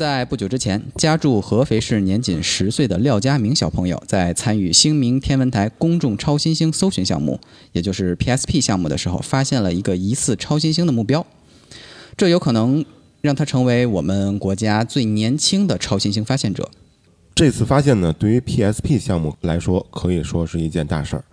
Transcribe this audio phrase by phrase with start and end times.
[0.00, 7.38] 在不久之前，家住合肥市、年仅十岁的廖家明小朋友，在参与星明天文台公众超新星搜寻项目，
[7.72, 11.26] 也就是 PSP 项目的时候，发现了一个疑似超新星的目标。
[12.16, 12.82] 这有可能
[13.20, 16.70] 让他成为我们国家最年轻的超新星发现者。
[17.34, 21.24] 这次发现呢，对于 PSP 项目来说，可以说是一件大事儿，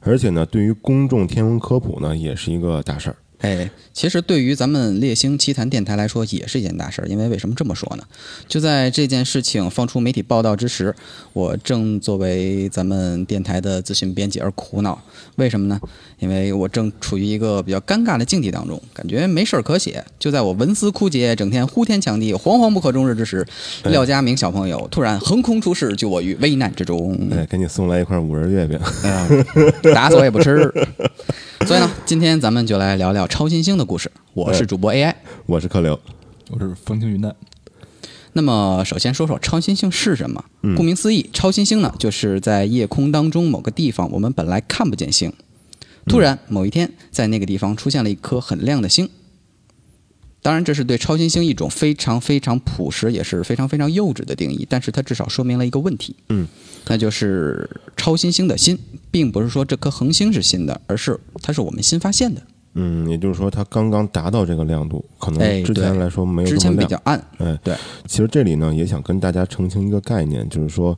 [0.00, 3.16] 而且呢，对于公众天文科普呢，也是一个大事儿。
[3.40, 7.08] 哎，其实对于咱们猎星奇谈电台来说，也是一件大事儿。
[7.08, 8.02] 因为为什么这么说呢？
[8.48, 10.94] 就在这件事情放出媒体报道之时，
[11.34, 15.00] 我正作为咱们电台的资讯编辑而苦恼。
[15.36, 15.78] 为什么呢？
[16.18, 20.02] 因为我正处于一个比较尴尬的境地当中，感觉没事儿可写。
[20.18, 23.46] 就在我文思枯竭、整天呼天抢地、惶惶不可终日之时，
[23.84, 27.28] 廖家明小朋友突然横空出世，救我于危难之中。
[27.30, 28.80] 哎，给你送来一块五仁月饼，
[29.94, 30.72] 打死我也不吃。
[31.64, 34.10] 所以呢，今天咱们就来聊聊超新星的故事。
[34.34, 35.14] 我是主播 AI，
[35.46, 35.98] 我是客流，
[36.50, 37.34] 我是风轻云淡。
[38.34, 40.44] 那么，首先说说超新星是什么？
[40.76, 45.32] 顾名思义，超新星呢，就是在夜空当中某个地方，我们本来看不见星，
[46.06, 49.08] 突然某一天，在那个地方出现了一颗很亮的星。
[50.46, 54.64] 当然，这是对超新星一种非常非常朴实，也是非常非常幼稚的定义。
[54.70, 56.46] 但是它至少说明了一个问题，嗯，
[56.86, 58.78] 那就是超新星的新，
[59.10, 62.40] 并不是说这颗恒星是新的，而是它是我们新发现的。
[62.74, 66.88] 嗯，也就是说，它刚刚达到这个亮度，可能哎之前来说没有之前这么亮。
[66.88, 67.74] 比较暗，哎，对，
[68.06, 70.96] 其实这里呢，也想跟大家澄清一个概念，就是说，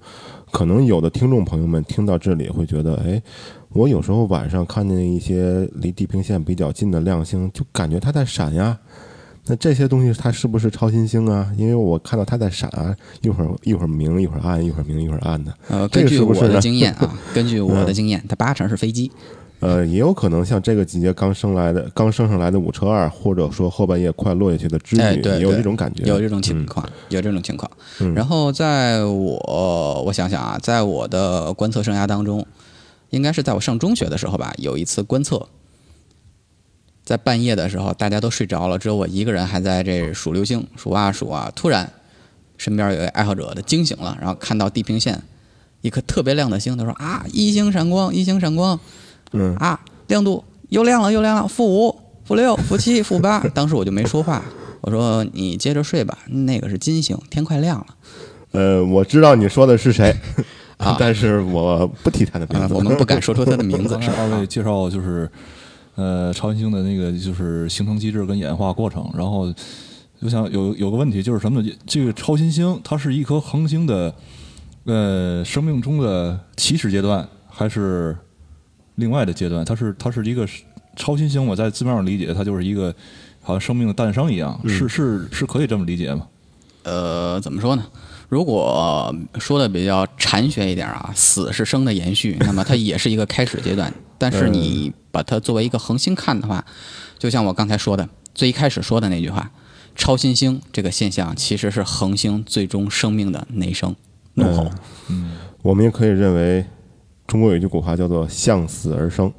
[0.52, 3.22] 可能有的听众朋友们听到这里会觉得，哎，
[3.70, 8.78] 我有时候晚上看见一些离地平线比较近的亮星，就感觉它在闪呀。
[9.48, 11.50] 那这些东西它是不是超新星啊？
[11.56, 15.52] 因为我看到它在闪啊，一会儿一会儿明，一会儿暗，一会儿明，一会儿暗的。
[15.68, 19.10] 呃，根据我的经验啊， 根据我的经验，它八成是飞机。
[19.60, 26.04] 呃，也有可能像这个季节刚升来的、刚升上来的五车二，或者说后半夜快落下去的织女，哎对也有这种感觉。
[26.04, 27.68] 有这种情嗯况，有这种情况。
[28.00, 32.46] 嗯然后在我我想想啊，在我的观测生涯当中，
[33.10, 35.48] 应该是在我上中学的时候吧，有一次观测，
[37.08, 41.90] 在半夜的时候，大家都睡着了，只有我一个人还在这数流星，数啊数啊，突然
[42.58, 45.18] 身边有一个爱好者的惊醒了，然后看到地平线
[45.80, 48.78] 一颗特别亮的星，他说啊，一星闪光，一星闪光，
[49.32, 53.40] 嗯啊，亮度又亮了又亮了，负五、负六、负七、负八。
[53.54, 54.44] 当时我就没说话，
[54.82, 57.86] 我说你接着睡吧，那个是金星，天快亮了。
[58.52, 60.14] 呃，我知道你说的是谁，
[60.76, 62.74] 啊 但是我不提他的名啊，字。
[62.74, 64.16] 我们不敢说出他的名字，是吧？
[64.18, 65.30] 二位介绍就是，
[65.98, 69.52] 呃，超新星的那个就是形成机制跟演化过程，然后
[70.20, 71.68] 我想有有个问题就是什么呢？
[71.88, 74.14] 这个超新星它是一颗恒星的，
[74.84, 78.16] 呃，生命中的起始阶段还是
[78.94, 79.64] 另外的阶段？
[79.64, 80.48] 它是它是一个
[80.94, 82.94] 超新星，我在字面上理解，它就是一个
[83.42, 86.28] 好像生命的诞生一样，是是是可以这么理解吗？
[86.84, 87.84] 呃，怎么说呢？
[88.28, 93.92] 如果说的比较禅学一点啊，死是生的延续，那么它也是一个开始阶段。
[94.16, 96.64] 但是你 把它作为一个恒星看的话，
[97.18, 99.50] 就像我刚才说的，最一开始说的那句话，
[99.96, 103.96] 超新星这个现象其实是恒星最终生命的内生
[104.34, 104.70] 怒吼。
[105.62, 106.64] 我们也可以认为，
[107.26, 109.32] 中国有一句古话叫做“向死而生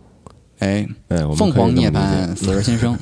[0.58, 0.86] 哎，”。
[1.08, 3.00] 哎，我们凤凰涅槃， 死而新生。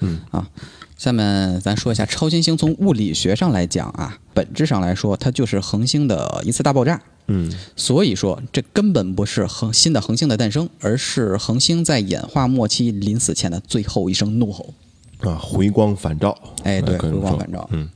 [0.00, 0.48] 嗯 啊，
[0.96, 7.02] 下面咱说一下超新星，从物理学上来讲啊，本质上来说，它就是恒星的一次大爆炸。
[7.26, 14.74] 嗯所以说，这根本不是恒新的恒星的诞生，而是恒星在演化末期临死前的最后一声怒吼。
[15.20, 16.38] 啊，回光返照。
[16.64, 17.68] 哎，对，回光返照。
[17.72, 17.88] 嗯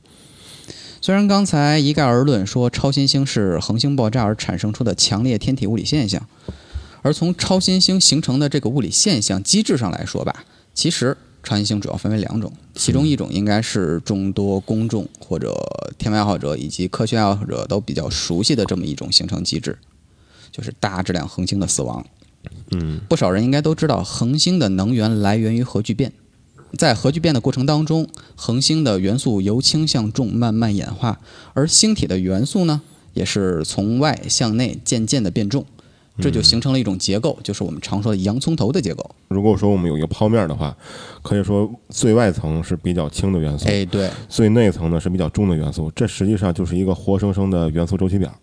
[1.01, 6.27] 虽然刚才一概而论说超新星是恒星爆炸而产生出的强烈天体物理现象，
[7.01, 10.43] 而从超新星形成的这个物理现象机制上来说吧，
[10.73, 11.15] 其实
[11.49, 15.51] 超新星主要分为两种，其中一种应该是众多公众或者
[15.97, 19.79] 天文爱好者以及科学爱好者都比较熟悉的这么一种形成机制，
[20.51, 22.05] 就是大质量恒星的死亡。
[22.69, 26.13] 嗯不少人应该都知道，恒星的能源来源于核聚变。
[26.77, 31.19] 在核聚变的过程当中，恒星的元素由轻向重慢慢演化，
[31.55, 32.81] 而星体的元素呢，
[33.15, 35.65] 也是从外向内渐渐的变重，
[36.21, 39.09] 这就形成了一种结构，就是我们常说的洋葱头的结构。
[39.29, 40.75] 如果说我们有一个泡面的话，
[41.21, 45.91] 可以说最外层是比较轻的元素，哎，对，最内层呢是比较重的元素。
[45.95, 48.33] 这实际上就是一个活生生的元素周期表。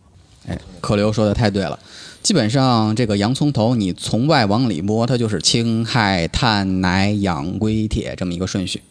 [0.46, 1.78] 哎，可流说的太对了。
[2.22, 8.82] 基本上这个洋葱头，你从外往里摸，它就是氢、氦、碳、氖、氧、硅、铁这么一个顺序，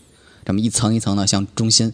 [0.45, 1.91] 这么一层一层的向中心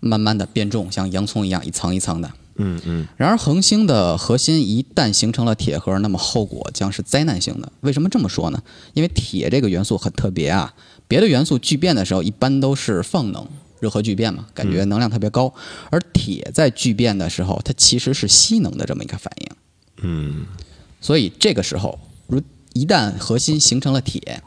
[0.00, 2.30] 慢慢的变重，像洋葱一样一层一层的。
[2.56, 7.72] 嗯嗯然而，恒星的核心一旦形成了铁核，那么后果将是灾难性的。
[7.80, 8.62] 为什么这么说呢？
[8.94, 10.74] 因为铁这个元素很特别啊，
[11.08, 13.46] 别的元素聚变的时候一般都是放能，
[13.80, 15.52] 热核聚变嘛，感觉能量特别高。
[15.90, 19.46] 而铁在聚变的时候，它其实是吸能的这么一个反应。
[20.02, 20.46] 嗯
[21.00, 22.40] 所以这个时候，如
[22.74, 24.42] 一旦核心形成了铁，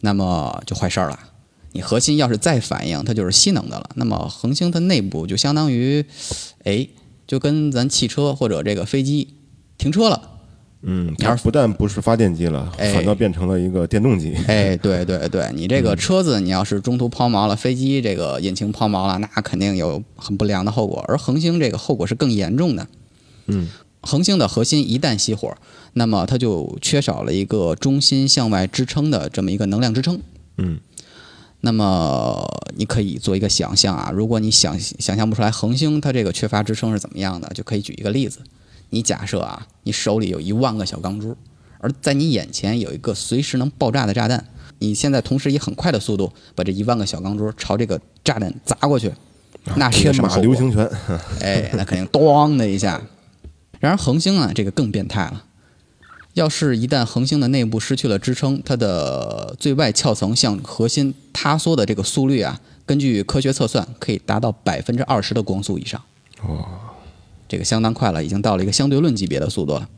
[0.00, 1.18] 那么就坏事儿了。
[1.72, 3.90] 你核心要是再反应，它就是吸能的了。
[3.96, 6.04] 那么恒星它内部就相当于，
[6.62, 6.86] 哎，
[7.26, 9.34] 就跟咱汽车或者这个飞机
[9.78, 10.30] 停车了。
[10.86, 14.34] 嗯，它不但不是发电机了，哎反倒变成了一个电动机。
[14.46, 21.02] 哎，对对对，你这个车子你要是中途抛锚了，飞机这个引擎抛锚了，那肯定有很不良的后果。
[21.08, 22.86] 而恒星这个后果是更严重的。
[23.46, 23.68] 嗯，
[24.02, 25.56] 恒星的核心一旦熄火，
[25.94, 30.20] 那么它就缺少了一个中心向外支撑的这么一个能量支撑。
[30.58, 30.78] 嗯
[31.64, 32.46] 那么
[32.76, 38.40] 你可以做一个想象啊，如果你想想象不出来恒星它这个缺乏支撑是怎么样的，就可以举一个例子。
[38.90, 41.34] 你假设啊，你手里有一万个小钢珠，
[41.78, 44.44] 而在你眼前有一个随时能爆炸的炸弹，
[44.78, 49.10] 你现在同时以很快的速度把这一万个小钢珠朝这个炸弹砸过去，
[49.76, 50.44] 那是一个什么后果？
[50.44, 50.86] 马流星拳，
[51.40, 53.00] 哎，那肯定咣的一下。
[53.80, 55.42] 然而恒星啊，这个更变态了。
[56.34, 66.02] 要是一旦恒星的内部失去了支撑，它的最外壳层向核心塌缩的这个速率啊，根据科学测算，可以达到百分之二十的光速以上。
[66.42, 66.66] 哦，
[67.48, 69.88] 这个相当快了，已经到了一个相对论级别的速度了。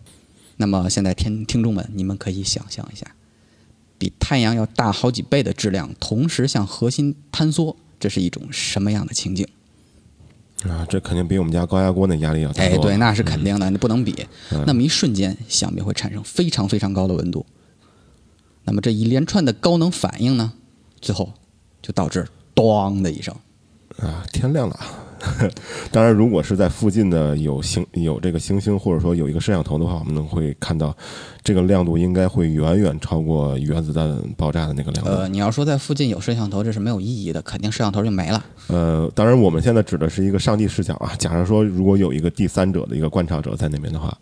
[0.59, 3.07] 那么现在听听众们，你们可以想象一下，
[3.97, 9.49] 比太阳要大好几倍的质量同时向核心坍缩，这是一种什么样的情景？
[10.65, 14.27] 啊，这肯定比我们家高压锅那压力要大哎，对，那是肯定的，你不能比。
[14.51, 17.45] 嗯那么一瞬间，想必会产生非常非常高的温度。
[18.65, 20.53] 那么这一连串的高能反应呢，
[21.01, 21.33] 最后
[21.83, 22.27] 就导致
[22.57, 23.35] “咣”的一声。
[23.99, 24.81] 啊，天亮了。
[25.91, 30.97] 当然，如果是在附近的有星有这个星星，或者说有一个摄像头的话，我们能会看到
[31.43, 35.11] 这个亮度应该会远远超过原子弹爆炸的那个亮度。
[35.11, 38.45] 呃，你要说在附近有摄像头，这是没有意义的，肯定摄像头就没了。
[38.69, 41.15] 呃，当然，我们现在指的是一个上帝视角啊。
[41.19, 44.17] 假如说，如果有一个第三者的一个观察者在那边的话，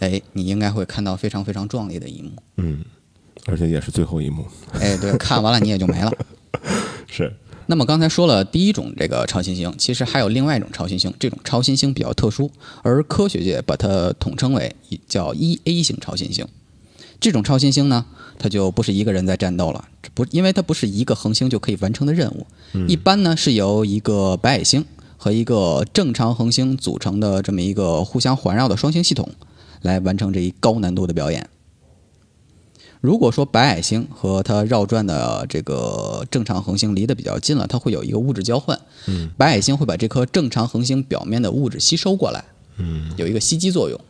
[0.00, 2.30] 哎，你应该会看到非常非常壮丽的一幕。
[2.56, 2.84] 嗯，
[3.46, 6.12] 而且也是最后一幕，哎，对，看完了你也就没了。
[7.08, 7.32] 是
[7.72, 12.50] 那么刚才说了第一种这个超新星，其实还有另外一种超新星，这种超新星比较特殊，
[12.82, 14.76] 而科学界把它统称为
[15.08, 16.46] 叫一 A 型超新星。
[17.18, 18.04] 这种超新星呢，
[18.38, 22.46] 它就不是一个人在战斗了，不因为它不是一个恒星就可以完成的任务，
[22.86, 24.84] 一般呢是由一个白矮星
[25.16, 29.30] 和一个正常恒星组成的这么一个互相环绕的双星系统
[29.80, 31.48] 来完成这一高难度的表演。
[33.02, 38.80] 如果说白矮星和它绕转的这个正常恒星离得比较近了，它会有一个物质交换。
[39.08, 42.44] 嗯，白矮星会把这颗正常恒星表面的物质吸收过来，
[42.78, 44.00] 嗯，有一个吸积作用。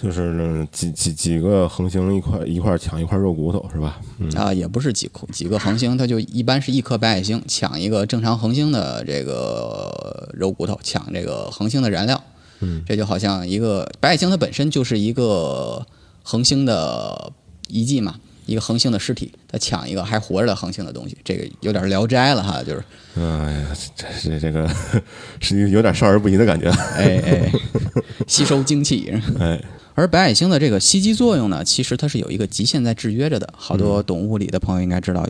[0.00, 4.00] 就是嗯几几几个恒星一块一块抢一块肉骨头是吧？
[4.20, 12.22] 嗯啊，也不是几颗几个恒星，它就一般是一颗白矮星抢一个正常恒星的这个肉骨头，抢这个恒星的燃料。
[12.60, 15.84] 嗯，这就好像一个白矮星它本身就是一个
[16.22, 17.32] 恒星的
[17.66, 18.14] 遗迹嘛，
[18.48, 22.82] 一个恒星的尸体，他抢一个还活着的恒星的东西，这个有点聊斋了哈，就是
[23.14, 24.68] 哎呀，这这这个
[25.38, 26.70] 是有点少儿不宜的感觉。
[26.96, 27.52] 哎哎，
[28.26, 29.12] 吸收精气。
[29.38, 29.62] 哎，
[29.94, 33.52] 而白矮星的这个吸积作用呢，其实它是有一个极限在制约着的。
[33.54, 35.28] 好多懂物理的朋友应该知道，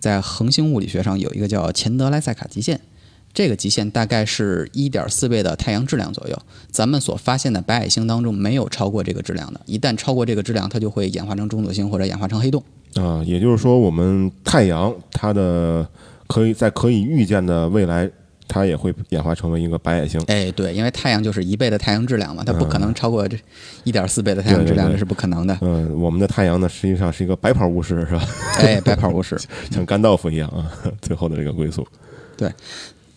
[0.00, 2.80] 在恒星物理学上有一个叫钱德莱塞卡极限，
[3.34, 6.38] 这个极限大概是一点四倍的太阳质量左右。
[6.70, 12.62] 咱们所发现的白矮星当中没有超过这个质量的，一旦超过这个质量，它就会演化成中子星或者演化成黑洞。
[12.94, 15.86] 啊，也就是说，我们太阳它的
[16.28, 18.08] 可以在可以预见的未来，
[18.46, 20.22] 它也会演化成为一个白矮星。
[20.28, 23.36] 哎，对，因为太阳就是一倍的太阳质量嘛，它不可能超过这
[23.82, 25.58] 一点四倍的太阳质量，对对对这是不可能的。
[25.60, 28.22] 嗯，我们的太阳呢，实际上是一个白袍巫师，是吧？
[28.60, 29.36] 哎，白袍巫师。
[29.72, 30.70] 像甘道夫一样啊，
[31.02, 31.84] 最后的这个归宿。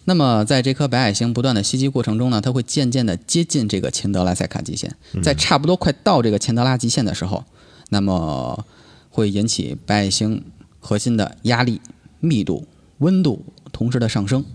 [0.10, 4.90] 那么，在这颗白矮星不断的袭击过程中呢，它会渐渐的接近这个钱德拉塞卡极限，
[5.22, 7.44] 在差不多快到这个钱德拉极限的时候，
[7.90, 8.66] 那么
[9.10, 10.42] 会引起白矮星
[10.80, 11.82] 核心的压力、
[12.22, 12.66] 密度、
[13.00, 14.46] 温度同时的上升。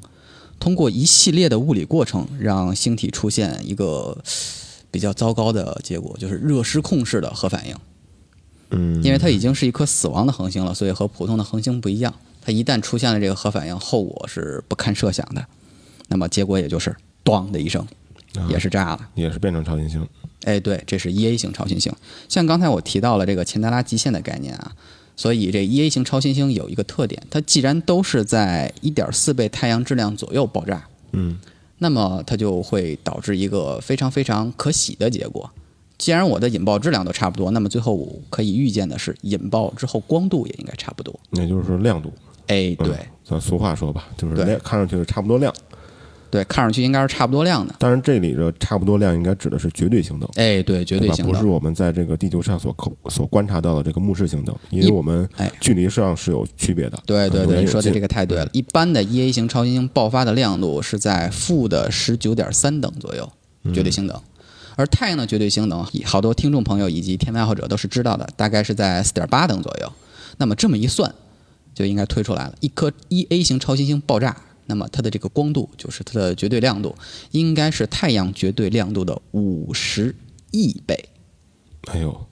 [0.58, 4.16] 通过一系列的物理过程，让星体出现一个
[4.90, 7.76] 比较糟糕的结果，就是热失控式的核反应。
[8.70, 12.14] 嗯，因为它已经是一颗死亡的恒星了，所以和普通的恒星不一样。
[12.44, 15.46] 它一旦出现了这个核反应，后果是不堪设想的。
[16.08, 16.94] 那么结果也就是
[17.24, 17.86] “咣”的一声，
[18.50, 19.08] 也是炸了。
[19.14, 20.06] 也是变成超新星。
[20.44, 21.92] 哎，对，这是 E A 型超新星。
[22.28, 24.72] 像刚才我提到了这个钱德拉极限的概念啊，
[25.16, 31.38] 所以这 E A 型超新星有一个特点，它既然都是在1.4倍太阳质量左右爆炸，嗯，
[31.78, 35.48] 那么它就会导致一个非常非常可喜的结果。
[35.96, 41.18] 既然我的引爆质量都差不多，那么最后可以预见的是，引爆之后光度也应该差不多。
[41.30, 42.12] 也就是说亮度。
[42.46, 42.90] 哎，对
[43.24, 45.52] 咱俗话说吧，就是看上去是差不多量。
[46.30, 47.74] 对，看上去应该是差不多量的。
[47.78, 51.30] 当然，这里的差不多量应该指的是绝对星等，哎，对，绝对星等。
[51.30, 56.98] 不是我们在这个地球上所口所观察到的这个目视星等，因为我们哎距离上是有区别的。
[57.04, 58.48] 对对对，你说的这个太对了。
[58.54, 63.30] 一般的 E A 型超新星爆发的亮度是在负的十九点三等左右，
[63.74, 64.18] 绝对星等。
[64.76, 69.92] 而太阳的绝对星等，好多听众朋友以及天文爱好者都是知道的，大概是在四点八等左右。
[70.38, 71.14] 那么这么一算，
[71.74, 74.36] 就应该推出来了，一颗一 A 型超新星爆炸，
[74.66, 76.94] 那么它的这个光度，就是它的绝对亮度，
[77.30, 80.14] 应该是太阳绝对亮度的五十
[80.50, 81.08] 亿倍。
[81.92, 82.26] 哎呦，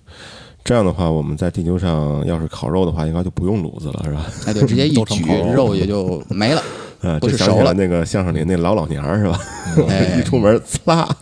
[0.63, 4.27] 这样的话，我们在地球上要是烤肉的话，应该就不用炉子了，是吧？
[4.47, 6.63] 哎，对，直接一 举肉肉也就没了。
[7.03, 9.41] 呃，不就是想起熟了那个相声里那老老娘儿是吧？
[9.89, 11.17] 哎一出门呲啦，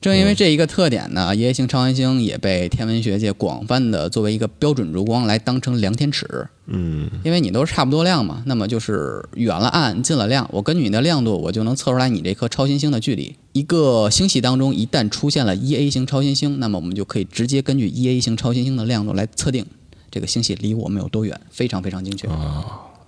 [0.00, 6.46] 正因为这一个特点呢，E A 型超新星也被天文学界广泛的作为一个标准烛光来当成量天尺。
[6.66, 13.34] 嗯，因为你都是差不多亮嘛，那么就是远了暗，近了亮，我根据你的亮度，我就能测出来你这颗超新星的距离。
[13.52, 19.66] 一个星系当中一旦出现了 E A 型超新星，那么我们就可以直接根据 E A 型超新星的亮度来测定
[20.10, 22.28] 这个星系离我们有多远，非常非常精确。
[22.28, 22.64] 啊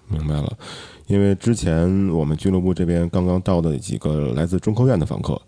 [0.09, 0.59] 明白了。
[1.07, 5.41] 因为之前我们俱乐部这边刚刚到的几个来自中科院的访客，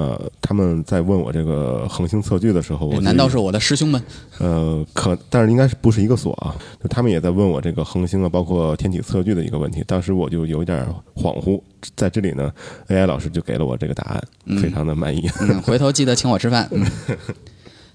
[0.00, 4.02] 呃，他们在问我这个恒星测距的时候，难道是我的师兄们？
[4.38, 6.56] 呃，可但是应该是不是一个所啊？
[6.82, 9.84] 就他们也在问我这个恒星啊，包括天体测距的一个问题。
[9.86, 11.60] 当时我就有点恍惚，
[11.94, 12.50] 在这里呢
[12.88, 15.28] ，AI 老师就给了我这个答案，非常的满意。
[15.42, 16.66] 嗯，回头记得请我吃饭。
[16.72, 16.86] 嗯，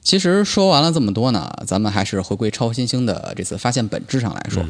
[0.03, 4.63] 其实说完了这么多呢，咱们还是回归超新星的这次发现本质上来说，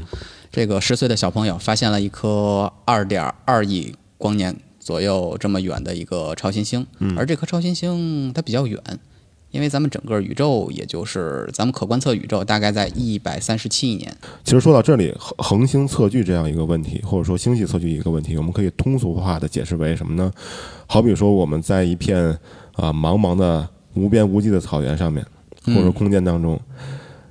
[0.50, 6.86] 这个十岁的小朋友发现了一颗二点二亿光年左右这么远的一个超新星，
[7.18, 8.80] 而这颗超新星它比较远。
[9.50, 14.16] 因为咱们整个宇宙，也就是咱们可观测宇宙，大概在一百三十七亿年。
[14.44, 20.32] 其实说到这里，恒恒星测距这样一个问题，或者说星系测距一个问题，我们可以通俗化的解释为什么呢？
[20.86, 22.22] 好比说我们在一片
[22.74, 25.26] 啊、茫茫的无边无际的草原上面，
[25.66, 26.60] 或者说空间当中，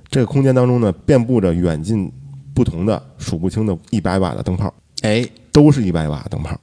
[0.09, 2.11] 这个空间当中呢，遍布着远近
[2.53, 4.73] 不同的数不清的一百瓦的灯泡。
[5.03, 6.59] 哎，都是一百瓦灯泡，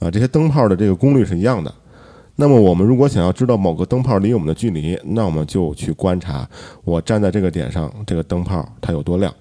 [0.00, 1.72] 啊，这些灯泡的这个功率是一样的。
[2.36, 6.48] 那么我们如果想要知道某个灯泡离我们的距离，那我们就去观察
[6.84, 9.32] 我站在这个点上，这个灯泡它有多亮。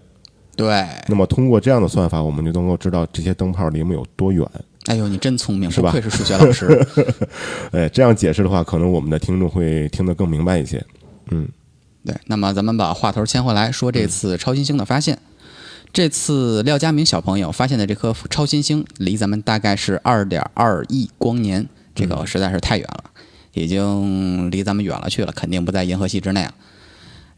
[0.58, 4.46] 对，那么通过这样的算法，我们就能够知道这些灯泡离我们有多远。
[4.88, 6.86] 哎呦，你真聪明，是吧不愧是数学老师。
[7.72, 10.84] 哎，这样解释的话，可能我们的听众会听得更明白一些。
[11.32, 11.48] 嗯，
[12.04, 15.18] 对，那么咱们把话头牵回来，说这次超新星的发现。
[15.92, 23.06] 这次廖家明小朋友发现的这颗超新星，离咱们大概是二点二亿光年，这个实在是太远了，
[23.54, 26.54] 已经离咱们远了去了，肯定不在银河系之内啊。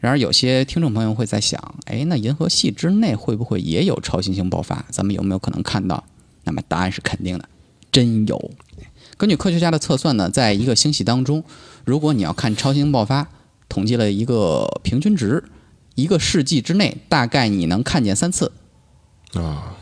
[0.00, 4.84] 然而，有些听众朋友会在想，哎，那银河系之内会不会也有超新星爆发？
[4.90, 6.04] 咱们有没有可能看到？
[6.44, 7.48] 那么答案是肯定的，
[7.90, 8.50] 真有。
[9.16, 11.44] 根据科学家的测算呢，在一个星系当中，
[11.84, 13.28] 如果你要看超新星爆发，
[13.68, 15.44] 统计了一个平均值，
[15.94, 18.52] 一个世纪之内大概你能看见三次。
[19.34, 19.76] 啊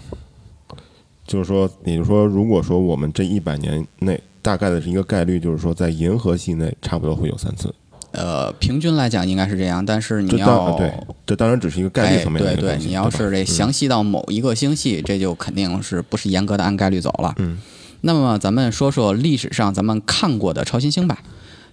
[1.27, 7.73] 就是说，也就是说，如果说我们这一百年内大概的是一个概率，就是说在银河系内差不多会有三次。
[8.11, 10.93] 呃，平均来讲应该是这样，但是你要当对，
[11.25, 12.79] 这当然只是一个概率哎层面的对对。
[12.79, 17.33] 你要是这详细到某一个星系，这就肯定是不是严格的按概率走了。
[17.39, 17.59] 嗯。
[18.01, 21.23] 那么咱们说说历史上咱们看过的超新星吧。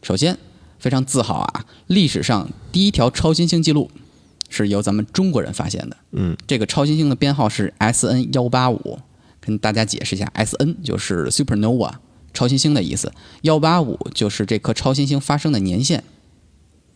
[0.03, 0.37] 首先，
[0.77, 3.89] 非常自豪啊，历史上第一条超新星记录
[4.49, 5.97] 是由咱们中国人发现的。
[6.11, 8.99] 嗯，这个超新星的编号是 S N 幺八五，
[9.39, 11.93] 跟大家解释一下，S N 就是 supernova
[12.33, 13.11] 超新星的意思，
[13.41, 16.03] 幺八五就是这颗超新星发生的年限。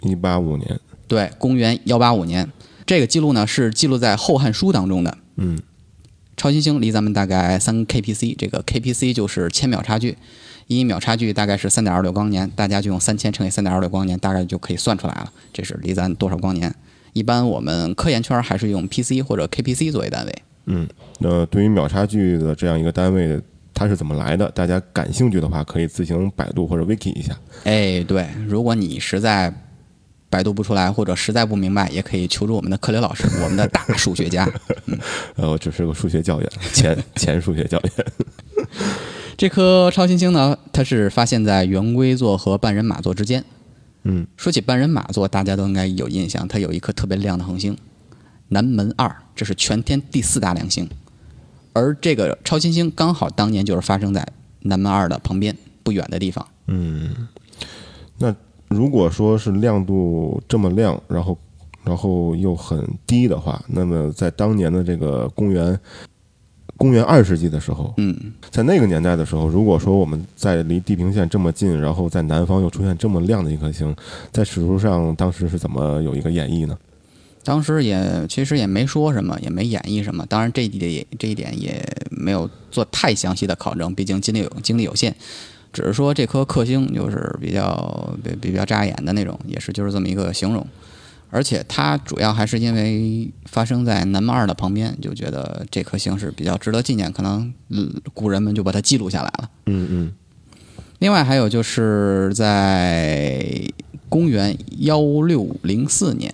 [0.02, 2.52] 一八五年，对，公元幺八五年，
[2.86, 5.18] 这个记录呢是记录在《后汉书》当中的。
[5.36, 5.60] 嗯，
[6.38, 10.18] 超新星离咱们大概三 kpc，这个 kpc 就是千秒差距，
[10.68, 16.74] 一秒差距大概是三点二六光年，大家就用三千乘以三点二六光年，大概就可以算出来了，这是离咱多少光年。
[17.14, 20.34] 一般我们科研圈还是用 PC 或者 kpc 作为单位。
[20.66, 20.88] 嗯，
[21.20, 23.40] 那对于秒差距的这样一个单位，
[23.74, 24.50] 它是怎么来的？
[24.52, 27.36] 大家感兴趣的话，可以自行百度或者 wiki 一下。
[27.64, 29.54] 哎，对，如果你实在
[30.30, 34.48] 百度不出来，或者实在不明白，也可以求助我们的克雷老师，我们的大数学家。
[35.36, 38.06] 呃，我只是个数学教员，前前数学教员。
[39.36, 43.44] 这颗超新星呢，它是发现在圆规座和半人马座之间。
[44.04, 47.78] 嗯，说起半人马座，大家都应该有印象，它有一颗特别亮的恒星——
[48.50, 50.90] 南门二，这是全天第四大亮星。
[51.74, 54.28] 而这个超新星刚好当年就是发生在
[54.62, 56.46] 南门二的旁边不远的地方。
[56.68, 57.28] 嗯，
[58.18, 58.36] 那
[58.68, 61.38] 如果说是亮度这么亮，然后
[61.84, 65.80] 然后又很低的话，那么在当年的这个公元
[66.82, 68.18] 公元二世纪的时候，嗯，
[68.50, 73.96] 在那个年代的时候，如果说我们在离地平线这么近，然后在南方又出现这么亮的一颗星，
[74.32, 76.76] 在史书上当时是怎么有一个演绎呢？
[77.44, 80.26] 当时也其实也没说什么，也没演绎什么。
[80.26, 85.16] 当然这一点这一点也没有做太详细的考证，毕竟精力有精力有限。
[85.72, 90.66] 只是说这颗克星就是比较比比较扎眼的那种，也是就是这么一个形容。
[91.32, 99.50] 而且它主要还是因为发生在南门二的旁边，就觉得这颗星是比较值得纪念，可能嗯古人们就把它记录下来了。
[99.66, 100.12] 嗯嗯。
[101.00, 103.44] 另外还有就是在
[104.08, 106.32] 公元幺六零四年，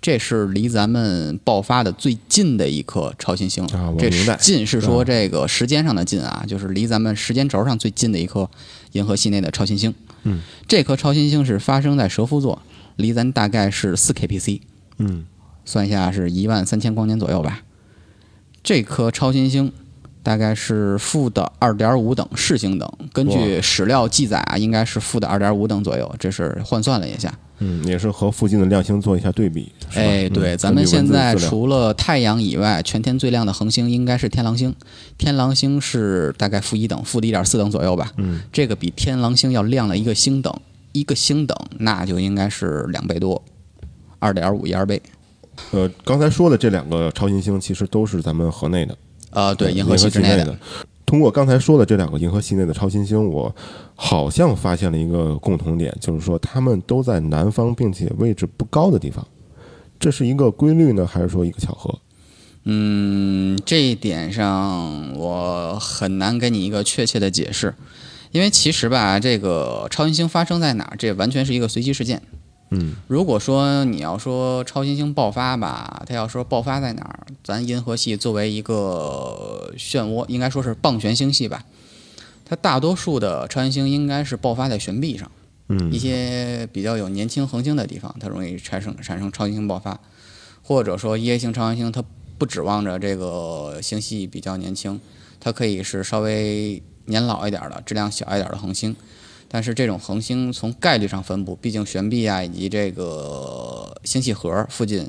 [0.00, 3.64] 这是离咱们爆发的最近的一颗超新星。
[3.66, 4.36] 啊我明白。
[4.36, 8.50] 是近是说这个时间上的近啊，就是离咱们时间轴上最近的一颗
[8.92, 9.94] 银河系内的超新星。
[10.24, 12.60] 嗯，这颗超新星是发生在蛇夫座，
[12.96, 14.60] 离咱大概是四 kpc，
[14.98, 15.24] 嗯
[15.64, 17.62] 算一下是一万三千光年左右吧。
[18.62, 19.72] 这颗超新星
[20.22, 27.32] 大概是负的二点五等视星等，根据史料记载啊，应该是负的二点五等左右，这是换算了一下。
[27.58, 29.70] 嗯，也是和附近的亮星做一下对比？
[29.94, 34.74] 哎，嗯对，咱们现在除了太阳以外，全天最亮的恒星应该是天狼星。
[35.16, 38.12] 天狼星是大概负一等，负的一点四等左右吧。
[38.16, 40.52] 嗯，这个比天狼星要亮了一个星等，
[40.92, 43.42] 一个星等那就应该是两倍多，
[44.18, 45.00] 二点五一二倍。
[45.72, 48.96] 呃，刚才说的这两个超新星其实都是咱们河内的，
[49.30, 50.58] 呃，对，银河系之内的内的。
[51.04, 53.54] 通过刚才说的这两个银河系内的超新星，我
[53.94, 59.26] 好像发现了一个共同点，就是说它们都在南方，并且位置不高的地方。
[60.00, 61.98] 这是一个规律呢，还是说一个巧合？
[62.64, 67.74] 嗯，这一点上我很难给你一个确切的解释，
[68.32, 72.20] 因为其实吧，这个超新星发生在哪儿，这完全是一个随机事件。
[72.74, 81.64] 嗯如果说你要说超新星爆发吧，它要说爆发在哪儿，咱银河系作为一个漩涡，应该说是棒旋星系吧，
[82.46, 85.30] 它大多数的超新星应该是爆发在悬臂上。
[85.68, 90.00] 嗯一些比较有年轻恒星的地方，它容易产生产生超新星爆发，
[90.62, 92.02] 或者说一 A 型超新星，它
[92.38, 94.98] 不指望着这个星系比较年轻，
[95.38, 98.94] 它可以是稍微年老一点的、质量小一点的恒星。
[99.48, 105.06] 但是这种恒星从概率上分布，毕竟悬臂啊以及这个星系核附近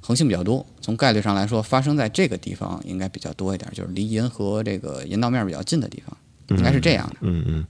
[0.00, 6.16] 恒星比较多，从概率上来说，发生在这个地方应该比较多一点，就是离银河这个银道面比较近的地方，
[6.56, 7.16] 应该是这样的。
[7.20, 7.66] 嗯嗯。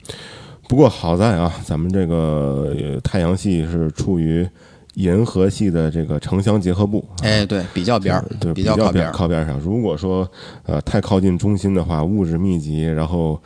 [0.68, 4.48] 不过好在啊，咱们这个呃太阳系是处于
[4.94, 9.12] 银河系的这个城乡结合部，啊哎，对，比较边儿，对，比较靠边儿。
[9.12, 9.58] 靠边上。
[9.60, 10.28] 如果说
[10.66, 13.40] 呃太靠近中心的话，物质密集，然后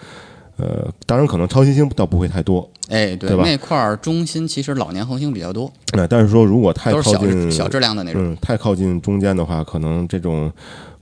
[0.57, 8.23] 呃，当然可能超新星倒不会太多，哎，对，那块儿中心其实老年恒星比较多，那、但是说如果太靠近小质量的那种。
[8.23, 10.51] 嗯，太靠近中间的话，可能这种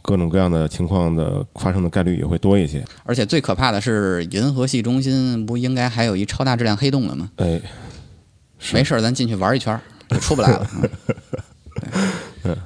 [0.01, 2.83] 各种各样的情况的发生的概率也会多一些。
[3.05, 7.31] 而且最可怕的是，银河系中心不应该还有一超大质量黑洞了吗？
[7.37, 7.61] 哎，
[8.73, 9.81] 没事儿，咱进去玩一圈儿
[10.13, 10.67] 就出不来了。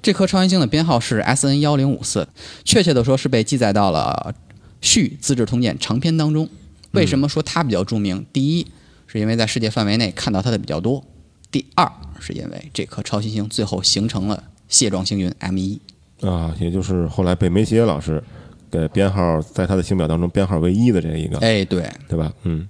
[0.00, 2.26] 这颗超新星的编号是 S N 幺零五四，
[2.64, 4.32] 确切的说是被记载到了
[4.80, 6.48] 《续资治通鉴》长篇当中。
[6.92, 8.24] 为什么说它比较著名？
[8.32, 8.66] 第一，
[9.06, 11.02] 是因为在世界范围内看到它的比较多；
[11.50, 15.80] 第二，是因为这颗超新星最后形成了蟹状星云 M 一。
[16.22, 18.22] 啊，也就是后来被梅西耶老师
[18.70, 22.32] 给编号在他的星表当中编号为一的这一个，哎，对，对吧？
[22.44, 22.68] 嗯，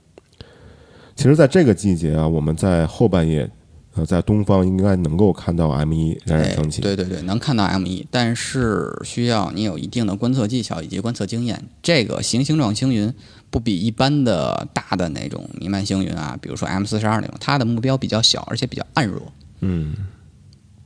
[1.14, 3.48] 其实，在这个季节啊，我们在后半夜，
[3.98, 6.80] 呃，在东方应该能够看到 M 一冉冉升起。
[6.80, 6.82] 哎。
[6.82, 11.64] 对对对，能看到 M 一，但是需要你有一定的观测技巧以及观测经验。
[11.82, 13.12] 这个行星状星云
[13.50, 19.20] 不比一般的大的那种弥漫星云啊，比如说 M 四十二那种，它的目标比较小，而且比较暗弱。
[19.60, 19.96] 嗯，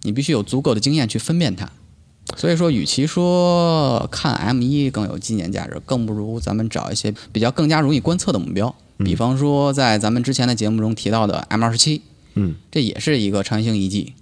[0.02, 1.68] 你必须有足够的经验去分辨它。
[2.36, 8.74] 所以说，与其说看 M 一更有纪念价值，更不如咱们找一些比较更加容易观测的目标。
[8.98, 12.00] 比方说，在咱们之前的节目中提到的 M 二十七，
[12.34, 14.14] 嗯，这也是一个超新星遗迹，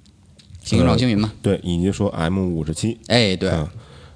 [0.62, 1.32] 行星状星云嘛。
[1.42, 3.48] 对，以及说 M 五十七，哎，对。
[3.48, 3.70] 啊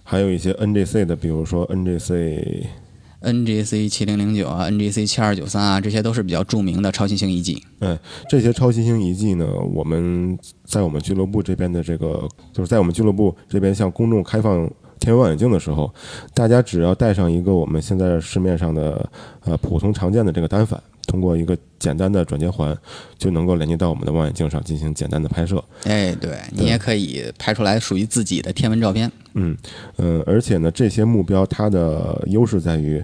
[0.07, 7.65] 还有一些 NGC 的，比如说 NGC，NGC 七零零九啊，NGC 七二九三啊，这些都是比较著名的超新星遗迹。
[7.81, 15.91] 嗯，这些超新星遗迹呢，我们在我们俱乐部这边的这个，就是在我们俱乐部这边向公众开放天文望远镜的时候，
[16.35, 19.09] 大家只要带上一个我们现在市面上的
[19.47, 20.79] 呃普通常见的这个单反，
[21.15, 22.77] 通过一个简单的转接环，
[23.17, 25.63] 就能够连接到我们的望远镜上进行简单的拍摄。
[25.85, 29.09] 哎，对你也可以拍出来属于自己的天文照片。
[29.35, 29.57] 嗯，
[29.95, 33.01] 呃，而且呢，这些目标它的优势在于，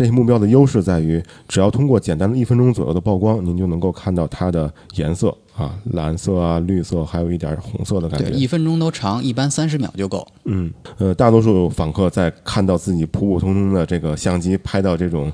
[0.00, 8.34] 这些目标的优势在于，只要通过简单的一分钟左右的曝光，您就能够看到它的颜色啊，蓝色啊、绿色，还有一点红色的感对，觉。
[8.34, 10.26] 一分钟都长，一般三十秒就够。
[10.44, 15.30] 嗯，呃，大多数访客在看到自己普普通通的这个相机拍到这种，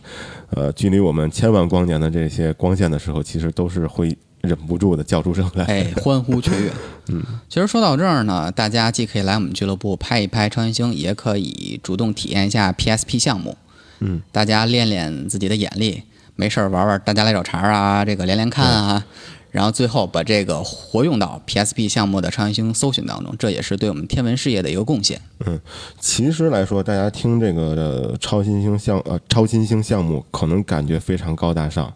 [0.51, 5.65] 呃，距离我们千万光年的这些光线的时候，其实都是会忍不住的叫出声来。
[5.67, 6.73] 哎， 欢呼雀跃。
[7.11, 13.57] 嗯，其实说到这儿呢，大家既可以来我们俱乐部拍一拍超新星，也可以主动体验一下 PSP 项目。
[14.01, 16.03] 嗯，大家练练自己的眼力，
[16.35, 19.05] 没事儿玩玩大家来找茬啊，这个连连看啊，
[19.51, 25.21] 然后最后把这个活用到 PSP 项目的超新星搜寻当中，这也是对我们天文事业的一个贡献。
[25.47, 25.59] 嗯
[25.99, 31.93] 其实来说，大家听这个呃超新星项呃超新星项目，可能感觉非常高大上，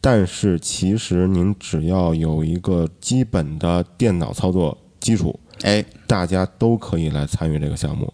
[0.00, 8.12] 但是其实您只要有一个基本的电脑操作基础，哎，大家都可以来参与这个项目。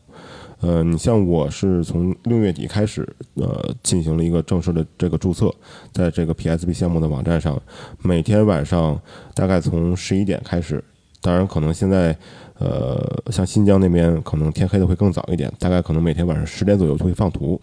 [0.60, 5.54] 呃，你像我是从六月底开始，呃，进行了一个正式的这个注册，
[5.92, 7.60] 在这个 PSB 项目的网站上，
[8.02, 8.98] 每天晚上
[9.34, 10.82] 大概从十一点开始，
[11.20, 12.16] 当然可能现在，
[12.58, 17.60] 呃，像新疆那边可能天黑的会更早一点，大概可能每天晚上十点左右就会放图。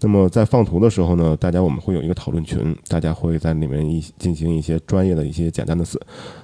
[0.00, 6.00] 那么在放图的时候呢，大家我们会有一个讨论群，大家会在里面一进行一些专业的一些简单的思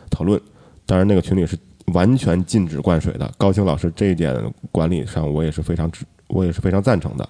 [0.08, 0.40] 讨论。
[0.86, 1.58] 当然，那个群里是
[1.92, 3.30] 完全禁止灌水的。
[3.36, 4.34] 高清老师这一点
[4.70, 7.28] 管理上，我也是非常支，我也是非常赞成的。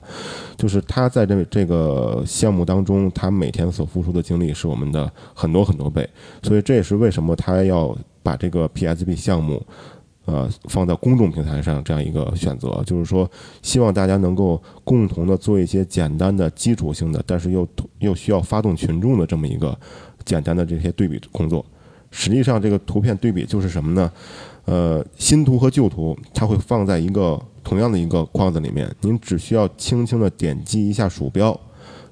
[0.57, 6.09] 就是他在这这个项目当中，他每天所付出的精力是我们的很多很多倍，
[6.43, 9.65] 所以这也是为什么他要把这个 PSP 项目。
[10.31, 13.27] 呃，放在公众平台上这样一个选择，就是说，
[13.63, 17.67] 希望大家能够共同的做一些简单的基础性的，但是又
[18.01, 19.75] 又需要发动群众的这么一个
[20.27, 21.65] 简单的这些对比工作。
[22.11, 24.11] 实际上，这个图片对比就是什么呢？
[24.65, 31.59] 呃，新图和旧图，它会放在一个同样的一个框子里面，您只需要轻轻的点击一下鼠标，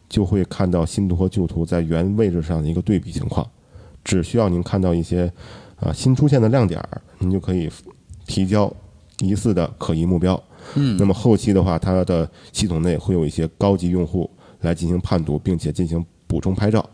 [0.09, 3.47] 就会看到新图和旧图在原位置上的一个对比情况。
[4.03, 5.31] 只需要您看到一些
[5.77, 7.71] 啊新出现的亮点儿，您就可以
[8.27, 8.73] 提交
[9.19, 10.43] 疑似的可疑目标。
[10.77, 14.31] 嗯，那么后期的话，它的系统内会有一些高级用户
[14.61, 16.89] 来进行判读，并且进行补充拍照。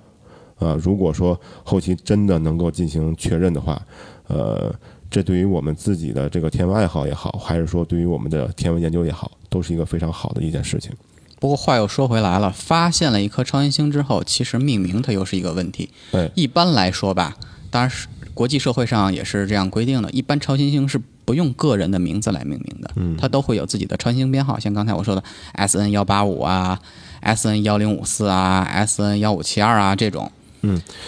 [0.62, 3.80] 啊，如果说后期真的能够进行确认的话，
[4.28, 4.74] 呃，
[5.10, 10.92] 这对于我们自己的这个天文爱好也好，还是说对于我们的天文研究也好，都是一个非常好的一件事情。
[11.38, 15.90] 不过话又说回来了，发现了一颗超新星之后，其实命名它又是一个问题。
[16.12, 17.36] 哎，一般来说吧，
[17.68, 26.80] 当然是国际社会上也是这样规定的，一般超新星是不用个人的名字来命名的，嗯它都会有自己的超新星编号，像刚才我说的 S N 幺八五啊、
[27.20, 30.30] S N 幺零五四啊、S N 幺五七二啊这种。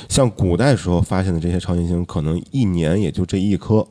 [0.08, 3.86] 像古代时候发现的这些超新星，可能一年也就这一颗，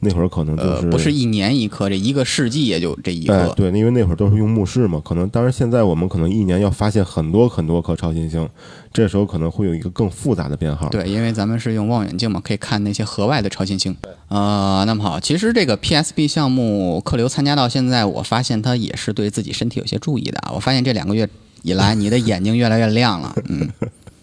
[0.00, 8.48] 那会儿可能就呃，是、不是一年一颗，这一个世纪也就这一颗。，哎对，因为那会儿都是用目视嘛，可能当然现在我们可能一年要发现很多很多颗超新星，
[8.92, 10.88] 这时候可能会有一个更复杂的编号。
[10.90, 13.96] 对，因为咱们是用望远镜嘛，可以看那些河外的超新星。
[14.28, 20.52] 呃，那么好，其实这个 PSB 项目客流参加到现在，我发现他也是对自己身体有些注意的啊。
[20.54, 21.28] 我发现这两个月
[21.62, 23.68] 以来，你的眼睛越来越亮了，嗯，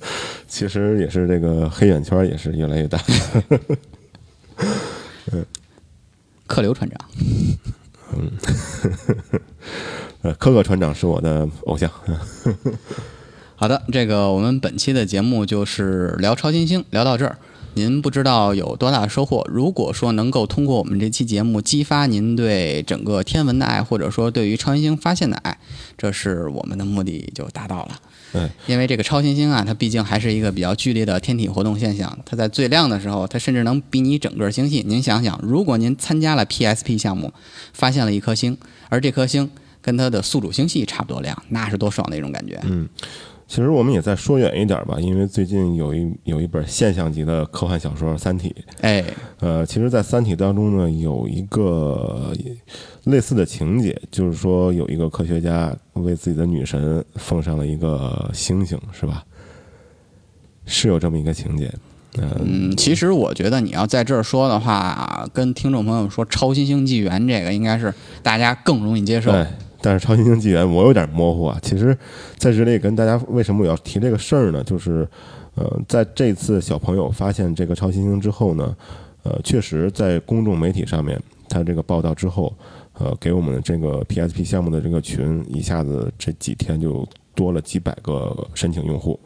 [0.48, 3.00] 其实也是这个黑眼圈也是越来越大。
[5.32, 5.46] 嗯
[6.48, 7.00] 客流船长。
[8.16, 8.32] 嗯
[10.22, 11.90] 呃，科克船长是我的偶像。
[13.56, 17.38] 好的，这个我们本期的节目就是聊超新星，聊到这儿。
[17.74, 19.46] 您不知道有多大的收获。
[19.52, 25.58] 如果说能够通过我们这期节目激发您对整个天文的爱，或者说对于超新星发现的爱，
[25.98, 28.00] 这是我们的目的就达到了。
[28.36, 32.18] 对，因为这个超新星啊，它毕竟还是一个比较剧烈的天体活动现象。
[32.26, 34.84] 它在最亮的时候，它甚至能比拟整个星系。
[34.86, 37.32] 您想想，如果您参加了 PSP 项目，
[37.74, 38.58] 发现了一颗星，
[38.90, 39.50] 而这颗星
[39.82, 42.60] 跟它的宿主星系差不多亮，那是多爽的一种感觉。
[42.64, 42.90] 嗯，
[43.48, 48.54] 其实我们也再说远一点吧，因为最近有一有一本现象级的科幻小说《三体》。
[48.82, 49.04] 哎，
[49.40, 52.34] 呃，其实，在《三体》当中呢，有一个
[53.06, 59.24] 类似的情节，就是说有一个科学家为自己的女神奉上了一个星星，是吧？
[60.66, 61.72] 是有这么一个情节。
[62.18, 69.32] 呃，嗯，其实我觉得你要在这儿说的话，跟听众朋友说超新星纪元这个，应该是大家更容易接受。
[69.32, 69.46] 对，
[69.82, 71.60] 但是超新星纪元我有点模糊啊。
[71.62, 71.96] 其实，
[72.38, 74.64] 在这里跟大家为什么我要提这个事儿呢？
[74.64, 75.06] 就是，
[75.56, 78.76] 呃，在这次小朋友发现这个超新星之后呢，
[79.24, 82.52] 呃，确实在公众媒体上面，他这个报道之后，
[82.98, 89.20] 呃，给我们这个 PSP 项目的这个群，一下子这几天就多了几百个申请用户。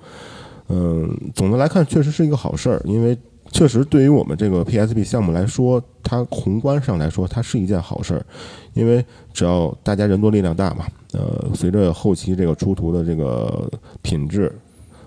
[0.67, 3.17] 嗯，总的来看，确实是一个好事儿，因为
[3.51, 8.25] 确实，对于我们这个 PSP 项目来说，它宏观上来说，它是一件好事儿，
[8.73, 9.03] 因为
[9.33, 13.67] 只要大家人多力量大嘛，呃，随着后期这个出图的这个
[14.03, 14.51] 品质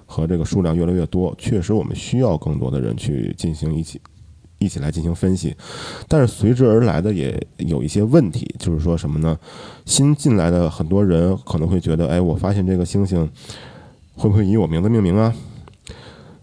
[0.06, 4.00] 和这个数量越来越多，确实我们需要更多的人去进行一起
[4.62, 5.54] 一起来进行分析，
[6.06, 9.36] 但是随之而来的也有一些问题，就是说什么呢？
[9.84, 13.28] 新进来的很多人可能会觉得，哎，我发现这个星星
[14.14, 15.34] 会不会以我名字命名啊？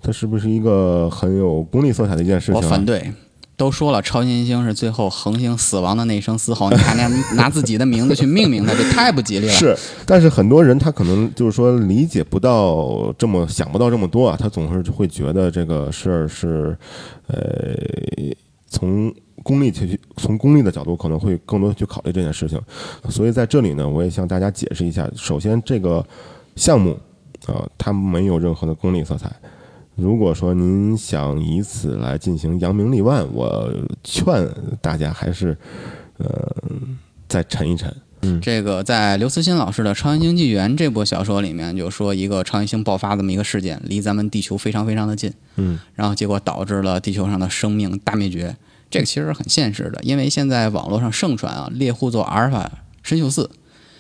[0.01, 2.62] 它是不是一个很有功利色彩的一件事情、我？
[2.62, 3.12] 反对。
[3.60, 9.52] 都说了，超新星是最后恒星死亡的那一声嘶吼， 你还拿拿自己的名字去命名它，这太不吉利了。
[9.52, 16.78] 是，但是很多人他可能就是说理解不到这么想不到这么多啊，他总是会觉得这个事儿是，
[17.28, 17.76] 呃，
[18.69, 22.58] 从功利去从功利的角度可能会更多去考虑这件事情，
[23.10, 26.06] 所以在这里呢，我也向大家解释一下，首先这个
[26.56, 26.98] 项目
[27.45, 29.30] 啊、它没有任何的功利色彩。
[29.99, 33.71] 如果说您想以此来进行扬名立万，我
[34.03, 34.47] 劝
[34.81, 35.57] 大家还是，
[36.17, 36.51] 呃，
[37.27, 37.93] 再沉一沉。
[38.21, 48.55] 嗯这个在刘慈欣老师的《超新星纪元》这部小说里面，就说一个超新星爆发这么一个事件，离咱们地球非常非常的近，嗯，然后结果导致了地球上的生命大灭绝。
[48.89, 52.69] 这个其实很现实的，因为现在网络上盛传啊，猎户座阿尔法
[53.03, 53.49] 深秀四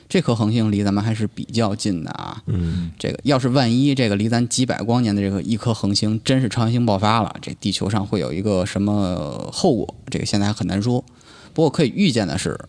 [0.09, 2.41] 这颗恒星离咱们还是比较近的啊。
[2.47, 9.95] 嗯，这个要是万一这个离咱几百光年的这个一颗恒星真是超新星爆发了，这地球上会有一个什么后果？
[10.09, 11.05] 这个现在还很难说。
[11.53, 12.59] 不过可以预见的是，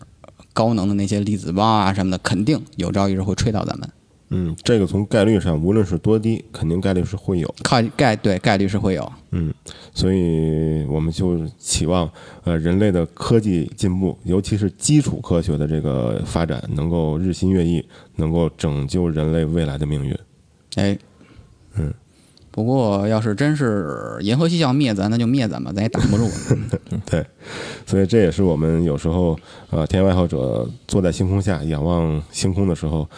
[0.53, 3.89] 高能的那些粒子棒啊什么的，肯定有朝一日会吹到咱们。
[4.33, 7.55] 嗯，这个从概率上，无论是多低，肯定概率是会有。
[7.63, 9.11] 看概对概率是会有。
[9.31, 9.53] 嗯，
[9.93, 12.09] 所以我们就期望，
[12.45, 20.17] 呃，人类的科技进步，尤其是基础科学的这个发展，能够日新月异，能够拯救人类未来的命运。
[20.75, 20.97] 哎，
[21.75, 21.93] 嗯。
[22.53, 26.29] 不过要是真是银河系要灭咱，那就灭咱吧，咱也挡不住。
[27.09, 27.25] 对，
[27.85, 29.39] 所以这也是我们有时候，
[29.69, 33.09] 呃，天文爱好者坐在星空下仰望星空的时候，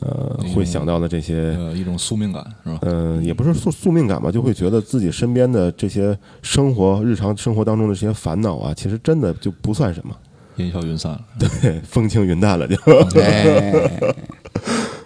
[0.00, 1.54] 呃，会想到的这些。
[1.58, 2.78] 呃，一种宿命感是吧？
[2.82, 10.16] 呃，也不是宿宿命感吧，就会觉得自己身边的这些生活、日常生活当中的这些烦恼啊，其实真的就不算什么，
[10.56, 11.24] 烟消云散了。
[11.38, 12.76] 对， 风轻云淡了就。
[13.20, 13.72] 哎，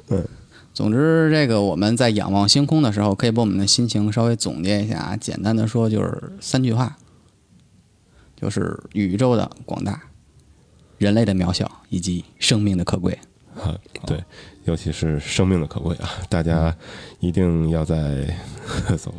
[0.73, 5.17] 总之，这个我们在仰望星空的时候，可以把我们的心情稍微总结一下啊。
[5.17, 6.97] 简单的说，就是三句话，
[8.37, 10.03] 就是宇宙的广大、
[10.99, 13.19] 人类的渺小以及生命的可贵。
[13.57, 13.75] 啊，
[14.07, 14.23] 对，
[14.65, 16.75] 尤其是生命的可贵啊， 大家
[17.21, 18.27] 一定要在，
[18.99, 19.15] 走，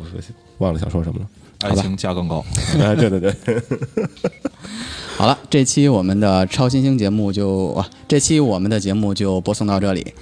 [0.58, 1.26] 忘了想说什么了。
[1.60, 2.44] 爱情价更高。
[2.78, 3.34] 哎，对对对，
[5.16, 10.12] 好了，这期我们的超新星节目就啊，这期我们的节目就播送到这里，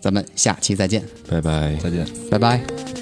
[0.00, 1.76] 咱们下期再见，拜拜。
[1.76, 2.06] 再见。
[2.28, 2.97] 拜拜。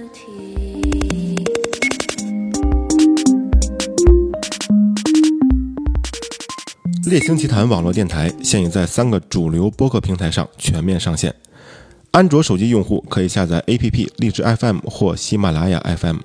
[7.07, 11.33] 猎星奇谈网络电台现已在三个主流播客平台上全面上线。
[12.11, 16.17] 安卓手机用户可以下载 APP 荔枝 FM 或喜马拉雅 FM。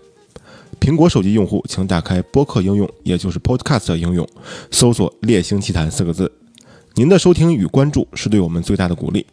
[0.80, 4.28] 苹果手机用户请打开播客应用，也就是 Podcast 应用，
[4.72, 6.32] 搜索“猎星奇谈”四个字。
[6.96, 9.24] 您的收听与关注是对我们最大的鼓励。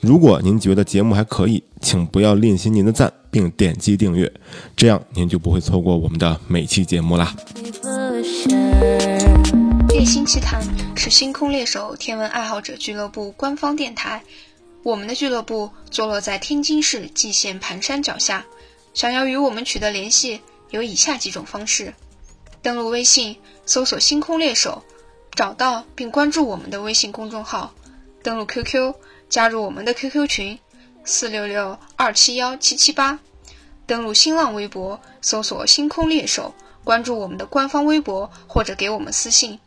[0.00, 4.30] 如果您觉得节目还可以，请不要吝惜您的赞，并点击订阅，
[4.76, 7.34] 这样您就不会错过我们的每期节目啦。
[9.88, 10.62] 猎星奇谈
[11.02, 14.22] 是星空猎手天文爱好者俱乐部官方电台。
[14.82, 18.44] 我们的俱乐部坐落在天津市蓟县盘山脚下。
[18.92, 21.94] 想要与我们取得联系，有以下几种方式：
[22.60, 24.84] 登录微信，搜索“星空猎手”，
[25.34, 27.72] 找到并关注我们的微信公众号；
[28.22, 28.94] 登录 QQ，
[29.30, 30.58] 加入我们的 QQ 群
[31.02, 33.18] 四六六二七幺七七八；
[33.86, 39.58] 登录新浪微博，搜索“星空猎手”，关注我们的官方微博或者给我们私信。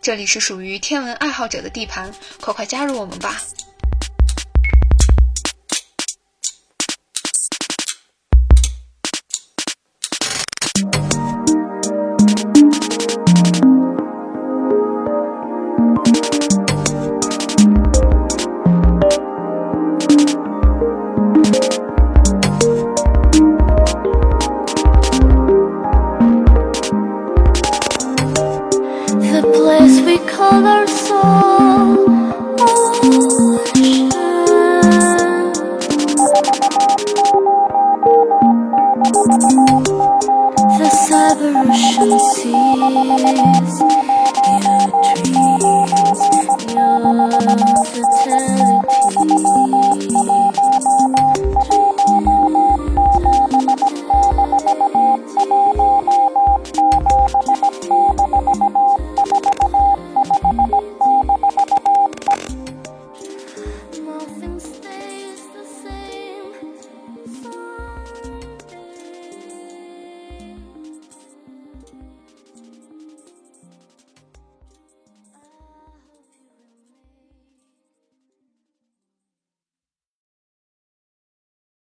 [0.00, 3.40] 这里是属于天文爱好者的地盘，快快加入我们吧！